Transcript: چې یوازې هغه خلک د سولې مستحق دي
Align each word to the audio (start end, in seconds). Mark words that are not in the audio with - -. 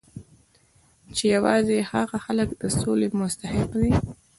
چې 1.15 1.23
یوازې 1.35 1.77
هغه 1.91 2.17
خلک 2.25 2.49
د 2.61 2.63
سولې 2.79 3.07
مستحق 3.19 3.69
دي 3.81 3.91